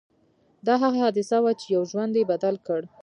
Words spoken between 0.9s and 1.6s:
حادثه وه